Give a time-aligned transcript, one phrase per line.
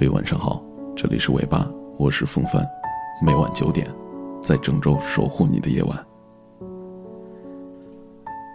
[0.00, 0.64] 嘿，晚上好，
[0.96, 2.66] 这里是尾巴，我是风帆，
[3.20, 3.86] 每晚九点，
[4.42, 6.06] 在郑州守护你的夜晚。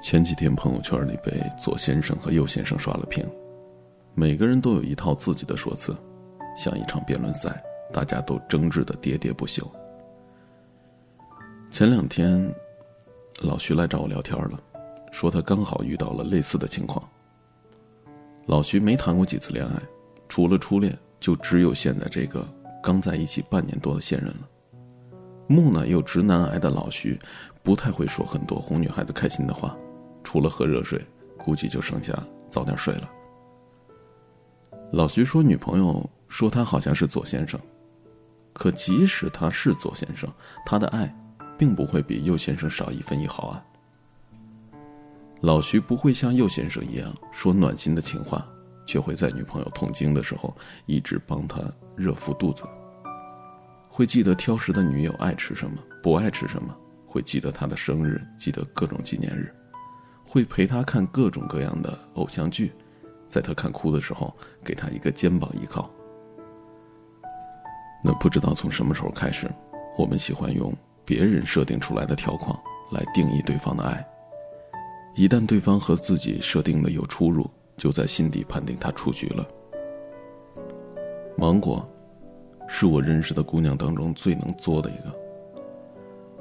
[0.01, 3.23] 前几天朋友圈里被左先生和右先生刷了屏，
[4.15, 5.95] 每个人都有一套自己的说辞，
[6.57, 9.63] 像一场辩论赛，大家都争执的喋喋不休。
[11.69, 12.51] 前两天，
[13.41, 14.59] 老徐来找我聊天了，
[15.11, 17.07] 说他刚好遇到了类似的情况。
[18.47, 19.79] 老徐没谈过几次恋爱，
[20.27, 22.47] 除了初恋，就只有现在这个
[22.83, 24.47] 刚在一起半年多的现任了。
[25.47, 27.19] 木讷又直男癌的老徐，
[27.63, 29.75] 不太会说很多哄女孩子开心的话，
[30.23, 31.03] 除了喝热水，
[31.35, 32.15] 估计就剩下
[32.47, 33.09] 早点睡了。
[34.91, 37.59] 老徐说，女朋友说他好像是左先生，
[38.53, 40.31] 可即使他是左先生，
[40.63, 41.11] 他的爱，
[41.57, 43.65] 并不会比右先生少一分一毫啊。
[45.41, 48.47] 老徐不会像右先生一样说暖心的情话，
[48.85, 51.61] 却会在女朋友痛经的时候一直帮她
[51.95, 52.63] 热敷肚子。
[53.89, 59.53] 会记得挑食的女友爱吃什么，不爱吃什么，会记得她的生日，记得各种纪念日，
[60.25, 62.73] 会陪她看各种各样的偶像剧，
[63.27, 65.89] 在她看哭的时候给她一个肩膀依靠。
[68.03, 69.49] 那不知道从什么时候开始，
[69.97, 70.71] 我们喜欢用
[71.05, 72.55] 别人设定出来的条框
[72.91, 74.05] 来定义对方的爱。
[75.15, 79.47] 一旦对方和自己设定的有出入，就在心底判定他出局了。
[81.37, 81.87] 芒果，
[82.67, 85.15] 是我认识的姑娘当中最能作的一个。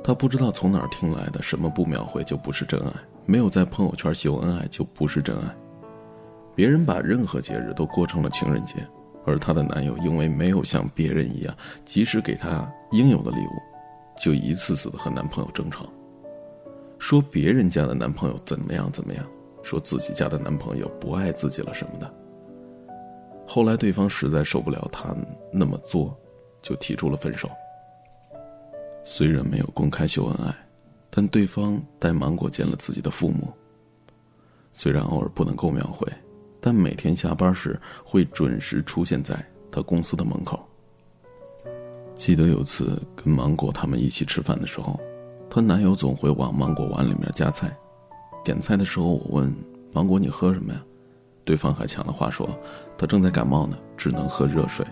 [0.02, 2.92] 她不知道从哪儿听来的什么不秒回就不是真爱，
[3.24, 5.56] 没有在朋友圈秀恩爱就不是真爱。
[6.54, 8.76] 别人把任何节日都过成了情人节，
[9.24, 13.62] 而她的男友因为没有像别人一样及时给她应有的礼物，
[14.22, 15.86] 就一次次的和男朋友争吵。
[16.98, 19.26] 说别人家的男朋友怎么样怎么样，
[19.64, 22.14] 说自己家的男朋友不爱自己了什么的。
[23.46, 25.16] 后来对方实在受不了他
[25.52, 26.16] 那么做，
[26.62, 27.50] 就提出了分手。
[29.02, 30.54] 虽然没有公开秀恩爱，
[31.10, 33.52] 但对方带芒果见了自己的父母。
[34.72, 36.06] 虽然偶尔不能够秒回，
[36.60, 40.62] 但每天下班时会准时出现在他公司的门口。
[42.14, 45.00] 记得有次跟芒果他们一起吃饭的时候。
[45.50, 47.72] 她男友总会往芒果碗里面夹菜，
[48.44, 49.52] 点菜的时候我问
[49.92, 50.84] 芒果你喝什么呀？
[51.44, 52.48] 对方还抢了话说
[52.96, 54.84] 他正在感冒呢，只能喝热水。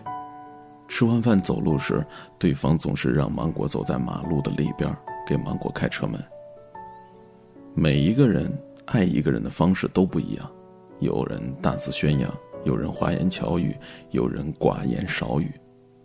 [0.88, 2.04] 吃完饭走路时，
[2.38, 4.94] 对方总是让芒果走在马路的里边，
[5.26, 6.22] 给芒果开车门。
[7.74, 8.52] 每一个人
[8.86, 10.50] 爱一个人的方式都不一样，
[11.00, 12.30] 有人大肆宣扬，
[12.64, 13.74] 有人花言巧语，
[14.10, 15.50] 有人寡言少语，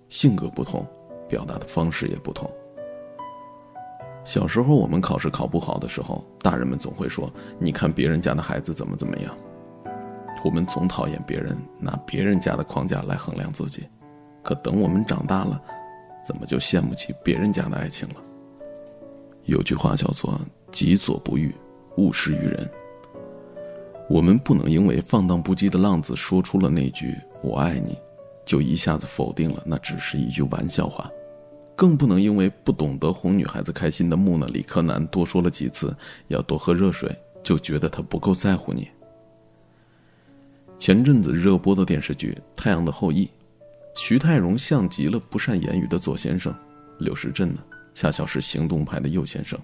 [0.07, 0.87] 性格不同，
[1.27, 2.49] 表达的方式也不同。
[4.27, 9.33] 小时候，我们考试考不好的时候，大人们总会说：“你看别人家的孩子怎么怎么样。”
[10.43, 13.87] 我们总讨厌别人拿别人家的框架来衡量自己，
[14.43, 15.61] 可等我们长大了，
[16.21, 18.15] 怎么就羡慕起别人家的爱情了？
[19.45, 20.37] 有句话叫做
[20.73, 21.55] “己所不欲，
[21.95, 22.69] 勿施于人”。
[24.11, 27.97] 我们不能因为放荡不羁的浪子说出了那句“我爱你”，
[28.43, 31.09] 就一下子否定了那只是一句玩笑话。
[31.77, 35.95] 更不能因为不懂得哄女孩子开心的木讷理科男多说了几次
[36.27, 38.89] 要多喝热水，就觉得他不够在乎你。
[40.79, 43.25] 前阵子热播的电视剧《太阳的后裔》，
[43.95, 46.51] 徐泰荣像极了不善言语的左先生，
[46.97, 47.63] 柳时镇呢，
[47.93, 49.59] 恰巧是行动派的右先生。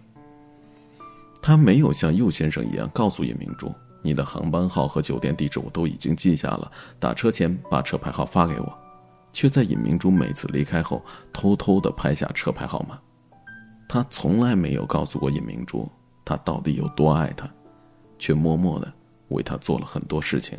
[1.42, 8.72] 他没有像右先生一样告诉叶明珠：“你的航班号和酒店地址我都已经记下了，打车前把车牌号发给我。”
[9.34, 12.98] 却在尹明珠每次离开后，偷偷的拍下车牌号码。
[13.90, 15.92] 他从来没有告诉过尹明珠，
[16.24, 17.50] 他到底有多爱她，
[18.18, 18.92] 却默默的
[19.28, 20.58] 为她做了很多事情。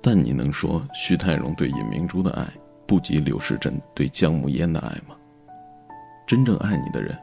[0.00, 2.46] 但你能说徐泰荣对尹明珠的爱
[2.86, 5.16] 不及刘世珍对姜暮烟的爱吗？
[6.26, 7.18] 真正爱你的人，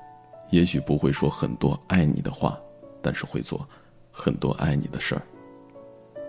[0.50, 2.60] 也许不会说很多爱你的话，
[3.02, 3.68] 但是会做
[4.12, 5.22] 很多爱你的事儿。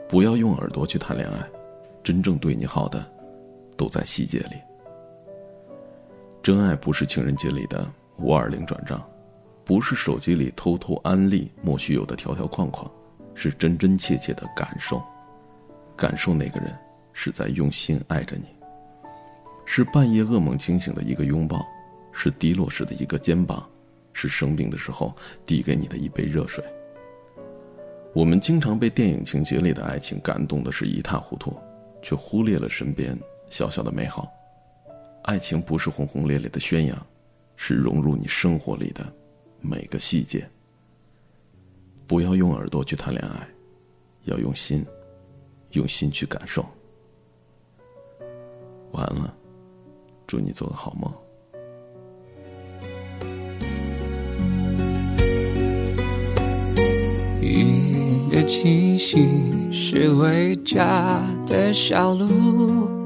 [0.09, 1.44] 不要用耳朵去谈恋爱，
[2.02, 3.13] 真正对你好的。
[3.76, 4.56] 都在细节里。
[6.43, 9.03] 真爱不是情人节里的五二零转账，
[9.65, 12.91] 不是手机里偷偷安利莫须有的条条框框，
[13.35, 15.03] 是真真切切的感受，
[15.97, 16.76] 感受那个人
[17.12, 18.44] 是在用心爱着你。
[19.65, 21.67] 是半夜噩梦惊醒的一个拥抱，
[22.12, 23.67] 是低落时的一个肩膀，
[24.12, 25.17] 是生病的时候
[25.47, 26.62] 递给你的一杯热水。
[28.12, 31.59] 我们经常被电影情节里的爱情感动的是一塌糊涂，
[32.03, 33.19] 却忽略了身边。
[33.54, 34.28] 小小的美好，
[35.22, 37.06] 爱情不是轰轰烈烈的宣扬，
[37.54, 39.06] 是融入你生活里的
[39.60, 40.44] 每个细节。
[42.04, 43.48] 不要用耳朵去谈恋爱，
[44.24, 44.84] 要用心，
[45.70, 46.66] 用心去感受。
[48.90, 49.32] 晚安了，
[50.26, 51.14] 祝你做个好梦。
[57.40, 63.03] 雨的气息是回家的小路，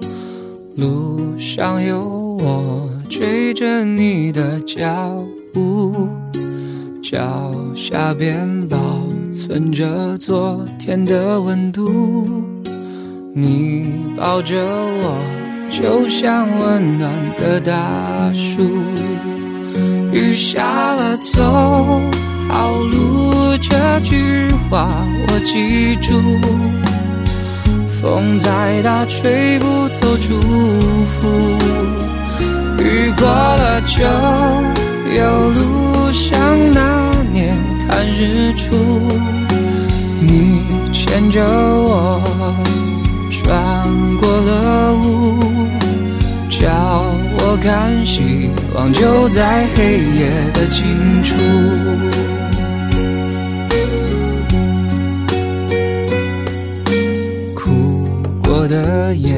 [0.79, 4.87] 路上有我追着你的脚
[5.53, 6.09] 步，
[7.03, 8.79] 脚下边保
[9.33, 11.91] 存着昨天的温度，
[13.35, 14.57] 你抱着
[15.03, 15.19] 我
[15.69, 18.63] 就像温暖的大树，
[20.13, 21.43] 雨下了走。
[22.49, 24.89] 好路这句话
[25.27, 26.15] 我记住，
[28.01, 31.59] 风再大吹不走祝福。
[32.79, 34.05] 雨过了就
[35.15, 36.39] 有路，像
[36.73, 37.57] 那年
[37.89, 38.77] 看日出。
[40.21, 40.63] 你
[40.93, 42.23] 牵着我
[43.31, 43.85] 穿
[44.19, 45.69] 过了雾，
[46.51, 47.05] 叫
[47.39, 51.35] 我看希望就在黑夜的尽处。
[58.69, 59.35] 的眼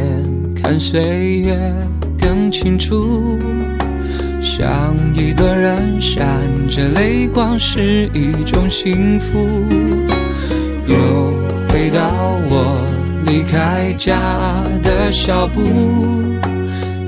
[0.61, 1.57] 看岁月
[2.19, 3.39] 更清楚，
[4.43, 6.27] 想一个人闪
[6.69, 9.39] 着泪光是一种幸福。
[10.87, 11.31] 又
[11.69, 12.01] 回到
[12.51, 12.85] 我
[13.25, 14.19] 离开家
[14.83, 15.61] 的小步，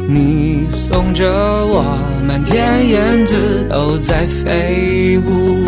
[0.06, 1.28] 你送着
[1.66, 1.84] 我，
[2.26, 5.64] 满天燕子都在飞舞。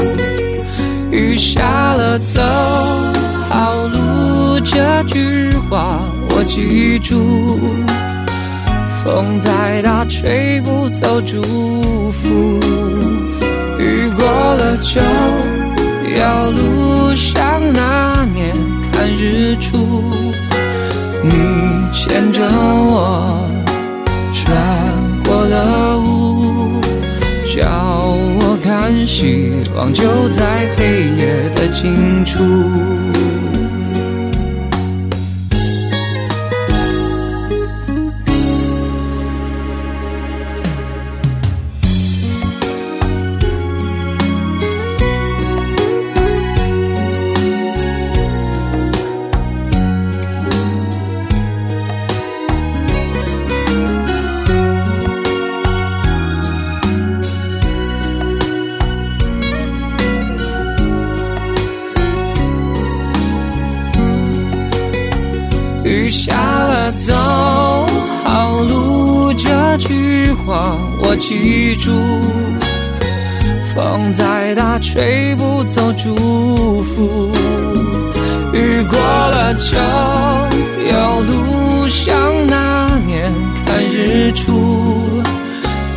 [1.11, 2.41] 雨下了，走
[3.49, 5.54] 好路这句。
[6.45, 7.59] 记住，
[9.03, 11.43] 风再大吹不走祝
[12.11, 12.61] 福。
[13.79, 15.01] 雨过了就
[16.17, 18.55] 要路，像那年
[18.93, 20.05] 看日出。
[21.23, 21.31] 你
[21.93, 23.49] 牵着我
[24.33, 24.47] 穿
[25.25, 26.81] 过了雾，
[27.57, 27.65] 叫
[28.41, 30.45] 我看希望就在
[30.77, 30.85] 黑
[31.17, 33.14] 夜的尽处。
[65.95, 67.15] 雨下了，走
[68.25, 71.93] 好路这句话我记住。
[73.73, 77.31] 风再大吹不走祝福。
[78.53, 79.77] 雨过了就
[80.91, 82.13] 有路，像
[82.49, 83.33] 那年
[83.65, 85.23] 看日出。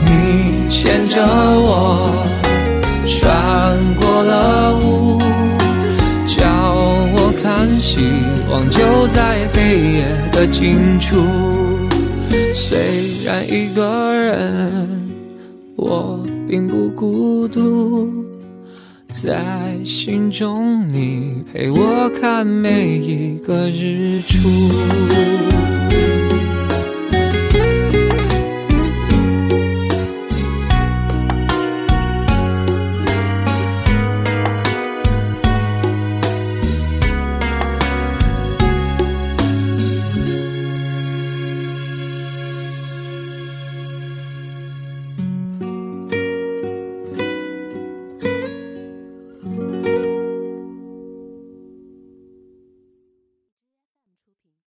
[0.06, 2.24] 你牵着我
[8.48, 11.18] 光就在黑夜的尽处。
[12.54, 12.78] 虽
[13.26, 15.10] 然一个人，
[15.76, 18.10] 我并不孤独，
[19.10, 25.57] 在心中你陪我看每一个日出。